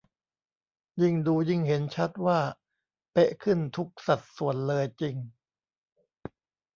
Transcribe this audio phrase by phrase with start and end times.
[1.01, 2.39] ยิ่งดูยิ่งเห็นชัดว่า
[3.11, 5.15] เป๊ะขึ้นทุกสัดส่วนเลยจริง